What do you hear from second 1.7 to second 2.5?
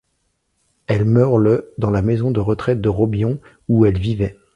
dans la maison de